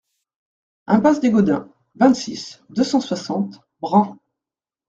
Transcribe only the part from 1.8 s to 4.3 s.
vingt-six, deux cent soixante Bren